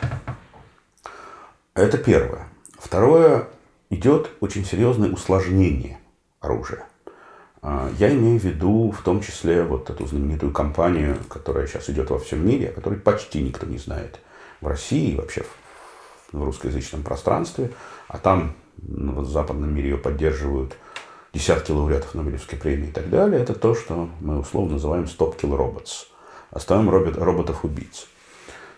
[1.74, 2.48] Это первое.
[2.78, 3.48] Второе,
[3.90, 5.98] идет очень серьезное усложнение
[6.40, 6.86] оружия.
[7.62, 12.10] А, я имею в виду в том числе вот эту знаменитую кампанию, которая сейчас идет
[12.10, 14.20] во всем мире, о которой почти никто не знает
[14.60, 15.44] в России вообще
[16.32, 17.72] в русскоязычном пространстве.
[18.06, 20.76] А там ну, в западном мире ее поддерживают
[21.32, 25.56] десятки лауреатов Нобелевской премии и так далее, это то, что мы условно называем stop kill
[25.56, 26.06] robots.
[26.50, 28.06] Оставим робот, роботов-убийц.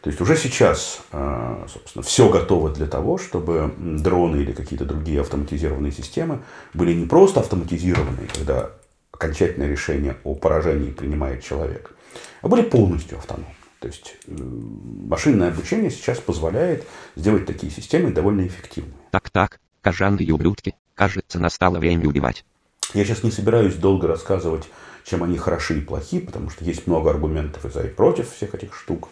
[0.02, 5.20] То есть уже сейчас, а, собственно, все готово для того, чтобы дроны или какие-то другие
[5.20, 8.70] автоматизированные системы были не просто автоматизированы, когда
[9.12, 11.94] окончательное решение о поражении принимает человек,
[12.40, 13.54] а были полностью автономны.
[13.80, 16.86] То есть машинное обучение сейчас позволяет
[17.16, 18.96] сделать такие системы довольно эффективными.
[19.10, 22.44] Так-так, кожанды и ублюдки, кажется, настало время убивать.
[22.94, 24.68] Я сейчас не собираюсь долго рассказывать,
[25.05, 28.55] чем они хороши и плохи, потому что есть много аргументов и за, и против всех
[28.55, 29.09] этих штук.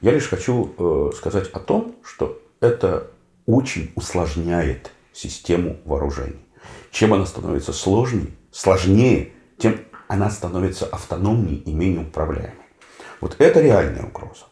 [0.00, 3.10] Я лишь хочу э, сказать о том, что это
[3.46, 6.44] очень усложняет систему вооружений.
[6.90, 12.54] Чем она становится сложнее, сложнее, тем она становится автономнее и менее управляемой.
[13.20, 14.47] Вот это реальная угроза.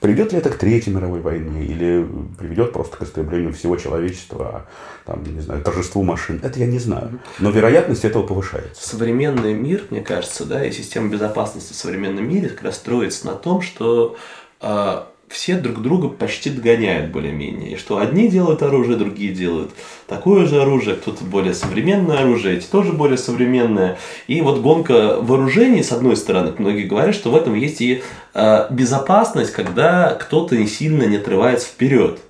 [0.00, 2.06] Приведет ли это к Третьей мировой войне или
[2.38, 4.66] приведет просто к истреблению всего человечества,
[5.06, 7.18] там, не знаю, торжеству машин, это я не знаю.
[7.38, 8.86] Но вероятность этого повышается.
[8.86, 13.34] Современный мир, мне кажется, да, и система безопасности в современном мире как раз строится на
[13.34, 14.16] том, что
[14.60, 15.02] э,
[15.34, 17.72] все друг друга почти догоняют более-менее.
[17.72, 19.72] И что одни делают оружие, другие делают
[20.06, 23.98] такое же оружие, кто-то более современное оружие, эти тоже более современное.
[24.28, 28.66] И вот гонка вооружений, с одной стороны, многие говорят, что в этом есть и э,
[28.70, 32.20] безопасность, когда кто-то не сильно не отрывается вперед.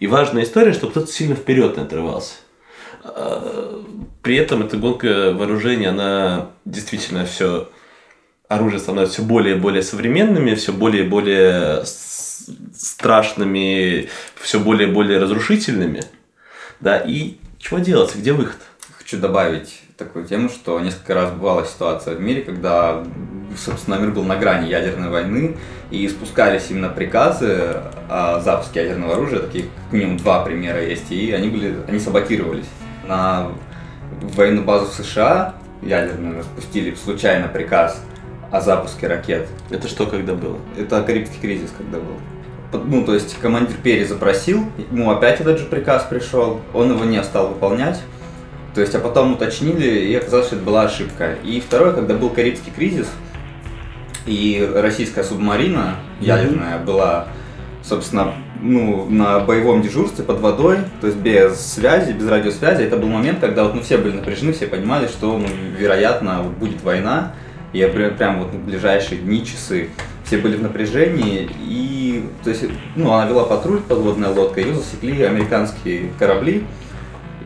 [0.00, 2.36] И важная история, что кто-то сильно вперед не отрывался.
[3.04, 3.82] Э,
[4.22, 7.68] при этом эта гонка вооружений, она действительно все
[8.48, 11.84] оружие становится все более и более современными, все более и более
[12.74, 16.02] страшными, все более и более разрушительными.
[16.80, 18.58] Да, и чего делать, где выход?
[18.96, 23.04] Хочу добавить такую тему, что несколько раз бывала ситуация в мире, когда,
[23.56, 25.56] собственно, мир был на грани ядерной войны,
[25.90, 31.32] и спускались именно приказы о запуске ядерного оружия, таких как минимум два примера есть, и
[31.32, 32.68] они, были, они саботировались.
[33.06, 33.50] На
[34.20, 38.02] военную базу США ядерную спустили случайно приказ
[38.50, 39.48] о запуске ракет.
[39.70, 40.58] Это что когда было?
[40.76, 42.14] Это Карибский кризис когда был
[42.72, 47.22] ну, то есть командир Перри запросил, ему опять этот же приказ пришел, он его не
[47.22, 48.00] стал выполнять.
[48.74, 51.36] То есть, а потом уточнили, и оказалось, что это была ошибка.
[51.42, 53.08] И второе, когда был Карибский кризис,
[54.26, 56.84] и российская субмарина ядерная mm-hmm.
[56.84, 57.28] была,
[57.82, 62.82] собственно, ну, на боевом дежурстве под водой, то есть без связи, без радиосвязи.
[62.82, 66.82] Это был момент, когда вот, ну, все были напряжены, все понимали, что, ну, вероятно, будет
[66.82, 67.32] война.
[67.72, 69.90] Я прям, прям вот ближайшие дни, часы
[70.24, 72.64] все были в напряжении, и то есть,
[72.96, 76.64] ну, она вела патруль, подводная лодка, ее засекли американские корабли,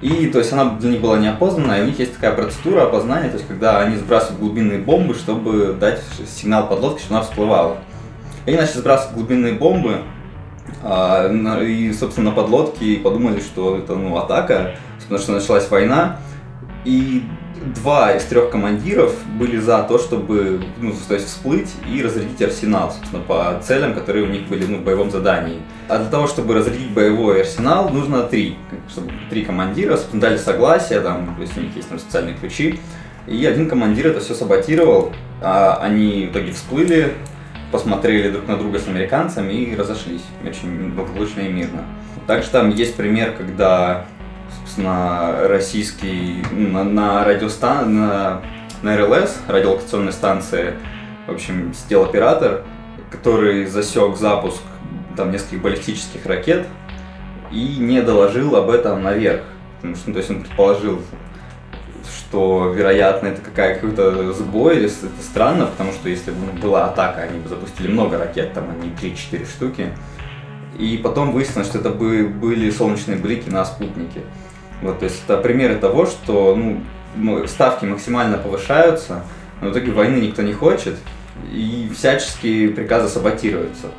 [0.00, 3.28] и то есть она для них была неопознанная, и у них есть такая процедура опознания,
[3.28, 7.78] то есть когда они сбрасывают глубинные бомбы, чтобы дать сигнал подлодке, что она всплывала.
[8.46, 9.98] И они начали сбрасывать глубинные бомбы,
[10.82, 11.28] а,
[11.62, 16.18] и, собственно, на подлодке подумали, что это ну, атака, потому что началась война.
[16.84, 17.22] И
[17.74, 22.92] два из трех командиров были за то, чтобы ну, то есть всплыть и разрядить арсенал,
[22.92, 25.60] собственно, по целям, которые у них были ну, в боевом задании.
[25.88, 28.56] А для того, чтобы разрядить боевой арсенал, нужно три,
[28.88, 32.80] чтобы три командира, собственно, дали согласие, там, то у них есть там специальные ключи,
[33.26, 37.14] и один командир это все саботировал, а они в итоге всплыли,
[37.70, 41.84] посмотрели друг на друга с американцами и разошлись очень благополучно и мирно.
[42.26, 44.06] Также там есть пример, когда
[44.60, 48.42] собственно, российский, на, на радиостан, на,
[48.82, 50.74] на РЛС, радиолокационной станции,
[51.26, 52.64] в общем, сидел оператор,
[53.10, 54.62] который засек запуск
[55.16, 56.66] там нескольких баллистических ракет
[57.50, 59.42] и не доложил об этом наверх.
[59.76, 61.02] Потому что, ну, то есть он предположил,
[62.08, 67.22] что, вероятно, это какая, какой-то сбой, или это странно, потому что если бы была атака,
[67.22, 69.92] они бы запустили много ракет, там они 3-4 штуки.
[70.82, 74.22] И потом выяснилось, что это были солнечные блики на спутнике.
[74.80, 76.58] Вот, то есть это примеры того, что
[77.14, 79.22] ну, ставки максимально повышаются,
[79.60, 80.96] но в итоге войны никто не хочет,
[81.52, 83.92] и всяческие приказы саботируются.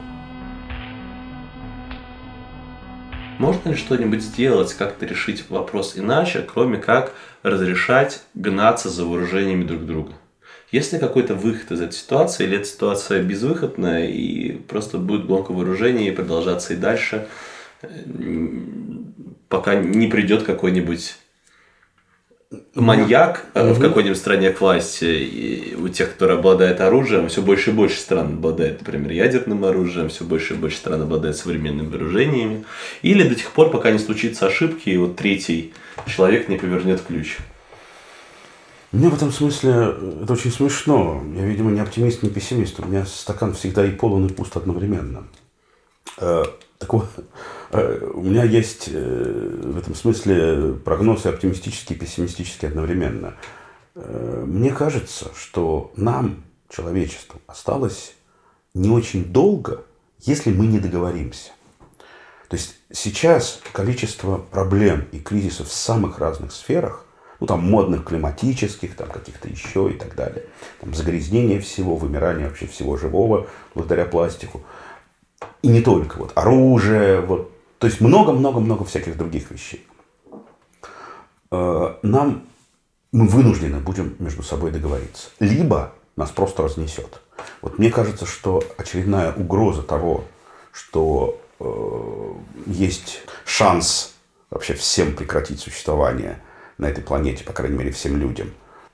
[3.39, 9.85] Можно ли что-нибудь сделать, как-то решить вопрос иначе, кроме как разрешать гнаться за вооружениями друг
[9.85, 10.11] друга?
[10.73, 15.51] Есть ли какой-то выход из этой ситуации, или эта ситуация безвыходная, и просто будет гонка
[15.51, 17.27] вооружений продолжаться и дальше,
[19.49, 21.13] пока не придет какой-нибудь
[22.73, 23.73] маньяк угу.
[23.73, 27.99] в какой-нибудь стране к власти, и у тех, кто обладает оружием, все больше и больше
[27.99, 32.65] стран обладает, например, ядерным оружием, все больше и больше стран обладает современными вооружениями.
[33.03, 35.71] Или до тех пор, пока не случится ошибки, и вот третий
[36.07, 37.37] человек не повернет ключ.
[38.93, 41.21] Мне в этом смысле это очень смешно.
[41.35, 42.79] Я, видимо, не оптимист, не пессимист.
[42.79, 45.27] У меня стакан всегда и полон, и пуст одновременно.
[46.19, 46.45] Э,
[46.77, 47.09] так вот,
[47.73, 53.35] Э, у меня есть э, в этом смысле прогнозы оптимистические и пессимистические одновременно.
[53.95, 58.13] Э, мне кажется, что нам, человечеству, осталось
[58.75, 59.83] не очень долго,
[60.19, 61.49] если мы не договоримся.
[62.47, 67.05] То есть сейчас количество проблем и кризисов в самых разных сферах,
[67.43, 70.45] ну там модных, климатических, там каких-то еще и так далее,
[70.81, 74.61] там загрязнение всего, вымирание вообще всего живого благодаря пластику,
[75.61, 79.85] и не только, вот оружие, вот, то есть много-много-много всяких других вещей.
[81.51, 82.47] Э, нам
[83.11, 85.29] мы вынуждены будем между собой договориться.
[85.39, 87.21] Либо нас просто разнесет.
[87.61, 90.23] Вот мне кажется, что очередная угроза того,
[90.71, 92.33] что Э,
[92.65, 94.13] есть шанс
[94.49, 96.41] вообще всем прекратить существование
[96.77, 98.51] на этой планете, по крайней мере, всем людям.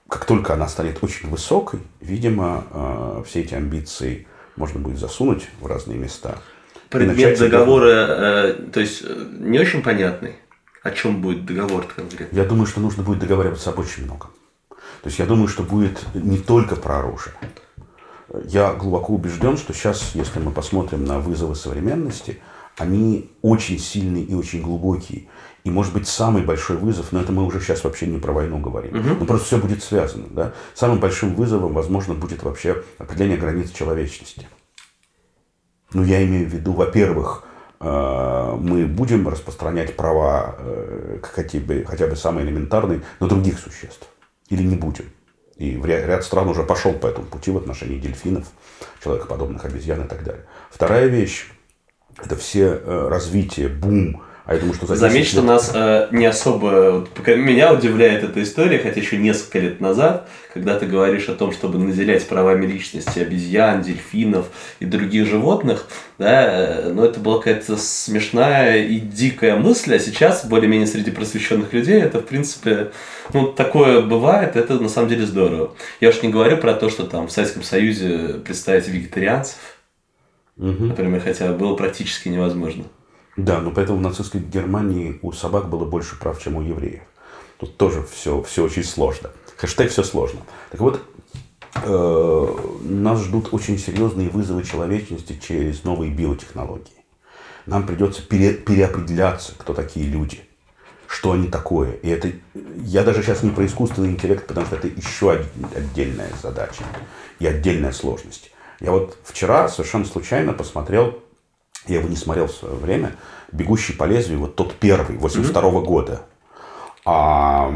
[0.08, 5.68] Как только она станет очень высокой, видимо, э, все эти амбиции можно будет засунуть в
[5.68, 6.40] разные места.
[6.90, 9.04] Предмет договора, э, то есть
[9.40, 10.36] не очень понятный.
[10.82, 12.36] О чем будет договор конкретно?
[12.36, 14.32] Я думаю, что нужно будет договариваться об очень многом.
[14.70, 17.36] То есть я думаю, что будет не только про оружие.
[18.46, 22.40] Я глубоко убежден, что сейчас, если мы посмотрим на вызовы современности,
[22.78, 25.28] они очень сильные и очень глубокие.
[25.64, 28.60] И, может быть, самый большой вызов, но это мы уже сейчас вообще не про войну
[28.60, 29.20] говорим, угу.
[29.20, 30.28] но просто все будет связано.
[30.30, 30.54] Да?
[30.74, 34.48] Самым большим вызовом, возможно, будет вообще определение границ человечности.
[35.94, 37.44] Ну, я имею в виду, во-первых,
[37.80, 44.08] э, мы будем распространять права, э, хотя бы, хотя бы самые элементарные, на других существ.
[44.50, 45.06] Или не будем.
[45.58, 48.48] И ряд стран уже пошел по этому пути в отношении дельфинов,
[49.04, 50.46] человекоподобных обезьян и так далее.
[50.72, 51.48] Вторая вещь
[52.24, 54.24] это все э, развитие, бум.
[54.50, 57.08] А я думаю, что за Заметь, что нас э, не особо...
[57.28, 61.78] Меня удивляет эта история, хотя еще несколько лет назад, когда ты говоришь о том, чтобы
[61.78, 64.48] наделять правами личности обезьян, дельфинов
[64.80, 65.86] и других животных,
[66.18, 71.72] да, э, но это была какая-то смешная и дикая мысль, а сейчас более-менее среди просвещенных
[71.72, 72.90] людей это, в принципе,
[73.34, 75.76] ну, такое бывает, это на самом деле здорово.
[76.02, 79.58] Я уж не говорю про то, что там в Советском Союзе представить вегетарианцев,
[80.58, 80.88] Угу.
[80.88, 82.84] Например, хотя было практически невозможно.
[83.40, 87.04] Да, но поэтому в нацистской Германии у собак было больше прав, чем у евреев.
[87.58, 89.32] Тут тоже все, все очень сложно.
[89.56, 90.42] Хэштег все сложно.
[90.72, 91.02] Так вот,
[91.76, 97.06] э, нас ждут очень серьезные вызовы человечности через новые биотехнологии.
[97.66, 100.42] Нам придется пере, переопределяться, кто такие люди,
[101.08, 101.94] что они такое.
[101.94, 102.34] И это
[102.76, 106.84] я даже сейчас не про искусственный интеллект, потому что это еще отдельная задача
[107.40, 108.52] и отдельная сложность.
[108.82, 111.22] Я вот вчера совершенно случайно посмотрел,
[111.90, 113.16] я его не смотрел в свое время,
[113.52, 116.22] «Бегущий по лезвию», вот тот первый, 82 -го года.
[117.06, 117.74] А,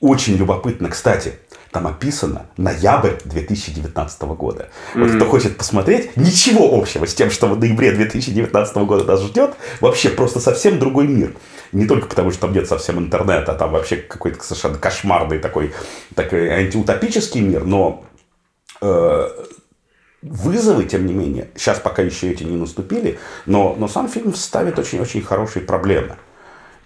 [0.00, 1.38] очень любопытно, кстати,
[1.72, 4.70] там описано ноябрь 2019 года.
[4.94, 9.54] Вот кто хочет посмотреть, ничего общего с тем, что в ноябре 2019 года нас ждет,
[9.80, 11.34] вообще просто совсем другой мир.
[11.72, 15.74] Не только потому, что там нет совсем интернета, а там вообще какой-то совершенно кошмарный такой,
[16.14, 18.04] такой антиутопический мир, но
[18.80, 19.28] э,
[20.22, 24.78] вызовы, тем не менее, сейчас пока еще эти не наступили, но, но сам фильм ставит
[24.78, 26.16] очень-очень хорошие проблемы.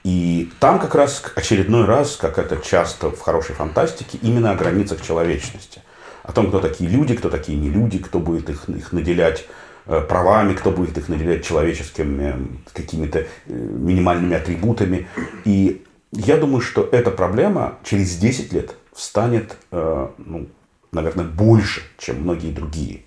[0.03, 5.03] И там как раз очередной раз, как это часто в хорошей фантастике, именно о границах
[5.03, 5.83] человечности.
[6.23, 9.47] О том, кто такие люди, кто такие не люди, кто будет их, их наделять
[9.87, 15.07] э, правами, кто будет их наделять человеческими какими-то э, минимальными атрибутами.
[15.45, 20.49] И я думаю, что эта проблема через 10 лет станет, э, ну,
[20.93, 23.03] наверное, больше, чем многие другие.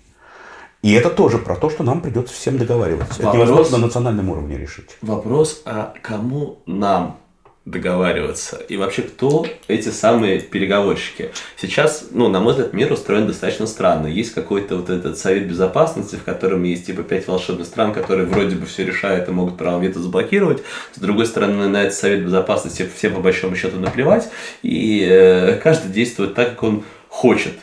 [0.84, 3.22] И это тоже про то, что нам придется всем договариваться.
[3.22, 4.98] Вопрос, это невозможно на национальном уровне решить.
[5.00, 7.16] Вопрос, а кому нам
[7.64, 8.56] договариваться?
[8.68, 11.30] И вообще, кто эти самые переговорщики?
[11.56, 14.08] Сейчас, ну, на мой взгляд, мир устроен достаточно странно.
[14.08, 18.56] Есть какой-то вот этот совет безопасности, в котором есть типа пять волшебных стран, которые вроде
[18.56, 20.62] бы все решают и могут право вето заблокировать.
[20.94, 24.28] С другой стороны, на этот совет безопасности всем по большому счету наплевать.
[24.60, 27.54] И э, каждый действует так, как он хочет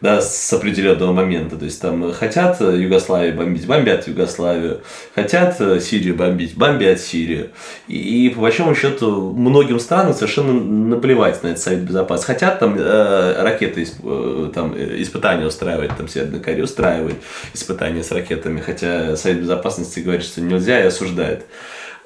[0.00, 1.56] да, с определенного момента.
[1.56, 4.80] То есть там хотят Югославию бомбить, бомбят Югославию,
[5.14, 7.50] хотят Сирию бомбить, бомбят Сирию.
[7.88, 12.32] И, и по большому счету многим странам совершенно наплевать на этот Совет Безопасности.
[12.32, 17.16] Хотят там э, ракеты, э, там, испытания устраивать, там Северная Корея устраивает
[17.54, 21.44] испытания с ракетами, хотя Совет Безопасности говорит, что нельзя и осуждает.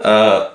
[0.00, 0.48] Э,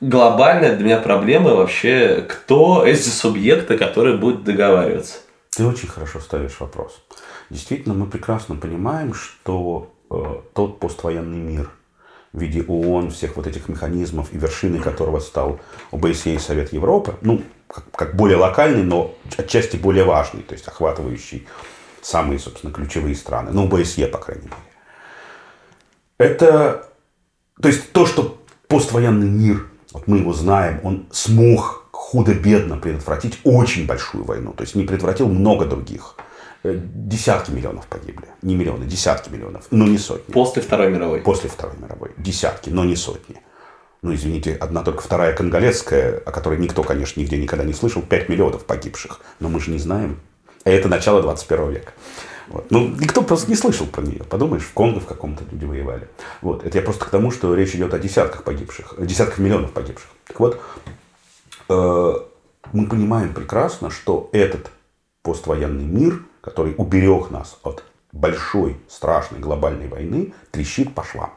[0.00, 5.18] глобальная для меня проблема вообще, кто эти субъекты, которые будут договариваться.
[5.56, 7.02] Ты очень хорошо ставишь вопрос.
[7.48, 11.70] Действительно, мы прекрасно понимаем, что э, тот поствоенный мир
[12.34, 15.58] в виде ООН, всех вот этих механизмов и вершиной которого стал
[15.92, 20.68] ОБСЕ и Совет Европы, ну, как, как более локальный, но отчасти более важный, то есть
[20.68, 21.48] охватывающий
[22.02, 24.56] самые, собственно, ключевые страны, ну, ОБСЕ, по крайней мере.
[26.18, 26.90] Это
[27.62, 28.38] То есть то, что
[28.68, 31.85] поствоенный мир, вот мы его знаем, он смог
[32.16, 34.54] худо-бедно предотвратить очень большую войну.
[34.54, 36.14] То есть не предотвратил много других.
[36.62, 38.26] Э, Десятки миллионов погибли.
[38.40, 40.32] Не миллионы, десятки миллионов, но не сотни.
[40.32, 41.20] После Второй мировой.
[41.20, 42.12] После Второй мировой.
[42.16, 43.36] Десятки, но не сотни.
[44.00, 48.28] Ну, извините, одна только вторая конголезская, о которой никто, конечно, нигде никогда не слышал, 5
[48.28, 49.20] миллионов погибших.
[49.40, 50.20] Но мы же не знаем.
[50.64, 51.92] А это начало 21 века.
[52.48, 52.70] Вот.
[52.70, 54.22] Ну, никто просто не слышал про нее.
[54.24, 56.08] Подумаешь, в Конго в каком-то люди воевали.
[56.40, 56.64] Вот.
[56.64, 60.08] Это я просто к тому, что речь идет о десятках погибших, десятках миллионов погибших.
[60.26, 60.60] Так вот,
[61.68, 64.70] мы понимаем прекрасно, что этот
[65.22, 71.32] поствоенный мир, который уберег нас от большой, страшной глобальной войны, трещит по швам.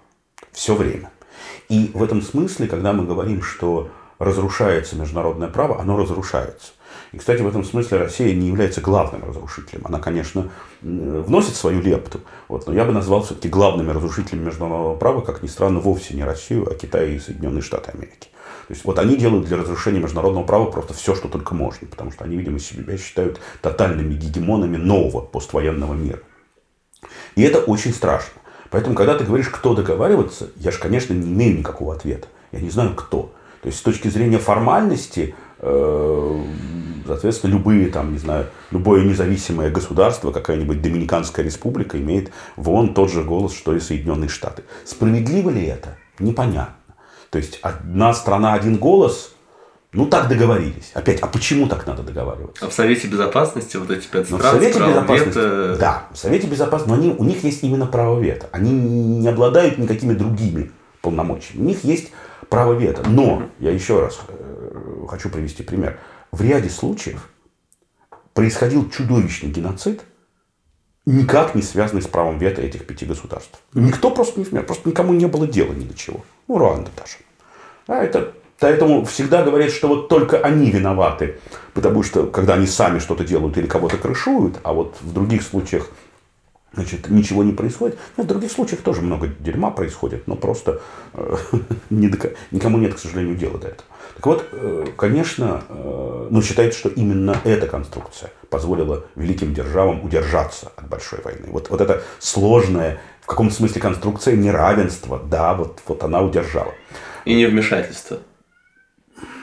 [0.51, 1.11] Все время.
[1.67, 6.73] И в этом смысле, когда мы говорим, что разрушается международное право, оно разрушается.
[7.11, 9.81] И, кстати, в этом смысле Россия не является главным разрушителем.
[9.85, 10.49] Она, конечно,
[10.81, 15.47] вносит свою лепту, вот, но я бы назвал все-таки главными разрушителями международного права, как ни
[15.47, 18.28] странно, вовсе не Россию, а Китай и Соединенные Штаты Америки.
[18.69, 22.11] То есть вот они делают для разрушения международного права просто все, что только можно, потому
[22.11, 26.19] что они, видимо, себя считают тотальными гегемонами нового поствоенного мира.
[27.35, 28.39] И это очень страшно.
[28.69, 32.27] Поэтому, когда ты говоришь, кто договариваться, я же, конечно, не имею никакого ответа.
[32.51, 33.33] Я не знаю, кто.
[33.63, 36.43] То есть, с точки зрения формальности, э,
[37.07, 43.23] соответственно, любые, там, не знаю, любое независимое государство, какая-нибудь Доминиканская республика имеет вон тот же
[43.23, 44.61] голос, что и Соединенные Штаты.
[44.85, 45.97] Справедливо ли это?
[46.19, 46.78] Непонятно.
[47.29, 49.33] То есть, одна страна, один голос,
[49.91, 50.91] ну, так договорились.
[50.93, 52.65] Опять, а почему так надо договариваться?
[52.65, 55.77] А в Совете Безопасности вот эти пять Но стран в Совете с правом Безопасности, вето-
[55.79, 58.47] да, в Совете Безопасности, но они, у них есть именно право вето.
[58.51, 60.71] Они не обладают никакими другими
[61.01, 61.63] полномочиями.
[61.63, 62.11] У них есть
[62.49, 63.03] право вето.
[63.07, 65.99] Но, я еще раз э, хочу привести пример.
[66.31, 67.27] В ряде случаев
[68.33, 70.01] происходил чудовищный геноцид,
[71.09, 73.59] никак не связанный с правом вето этих пяти государств.
[73.73, 76.21] Никто просто не вмешивался, просто никому не было дела ни до чего.
[76.47, 77.17] Ну, Руанда даже.
[77.87, 81.39] А это Поэтому всегда говорят, что вот только они виноваты,
[81.73, 85.87] потому что когда они сами что-то делают или кого-то крышуют, а вот в других случаях
[86.73, 87.97] значит, ничего не происходит.
[88.17, 90.81] Нет, в других случаях тоже много дерьма происходит, но просто
[91.13, 91.35] э,
[91.89, 93.89] никому нет, к сожалению, дела до этого.
[94.15, 100.71] Так вот, э, конечно, э, ну, считается, что именно эта конструкция позволила великим державам удержаться
[100.75, 101.47] от большой войны.
[101.47, 106.73] Вот, вот эта сложная, в каком-то смысле, конструкция неравенства, да, вот, вот она удержала.
[107.25, 108.19] и невмешательство.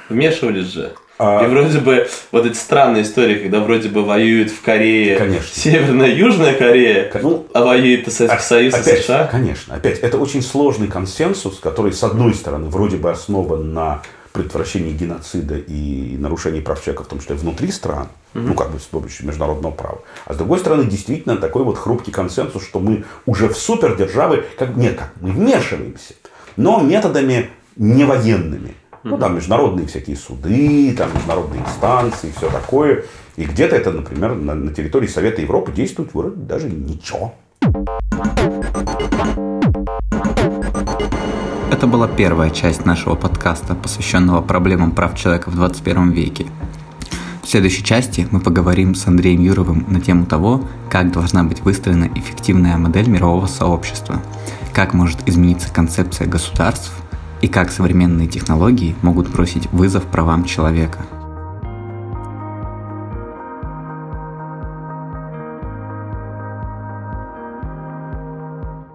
[0.09, 0.95] Вмешивались же.
[1.19, 5.49] А- И вроде бы вот эти странные истории, когда вроде бы воюют в Корее Конечно.
[5.53, 9.27] Северная Южная Корея, Ну, а воюет Советский Союз и опять, США.
[9.27, 14.03] Конечно, опять, это очень сложный консенсус, который, с одной стороны, вроде бы основан на
[14.33, 18.83] предотвращении геноцида и нарушении прав человека, в том числе внутри стран, ну, как бы с
[18.83, 20.01] помощью международного права.
[20.27, 24.77] А с другой стороны, действительно такой вот хрупкий консенсус, что мы уже в супердержавы, как,
[24.77, 26.15] нет, как мы вмешиваемся,
[26.59, 28.75] но методами не военными.
[29.09, 33.05] Ну, там международные всякие суды, там международные инстанции, все такое.
[33.37, 37.33] И где-то это, например, на, на территории Совета Европы действует вроде даже ничего.
[41.71, 46.47] Это была первая часть нашего подкаста, посвященного проблемам прав человека в 21 веке.
[47.45, 52.11] В следующей части мы поговорим с Андреем Юровым на тему того, как должна быть выстроена
[52.17, 54.21] эффективная модель мирового сообщества,
[54.73, 56.93] как может измениться концепция государств
[57.41, 61.07] и как современные технологии могут бросить вызов правам человека–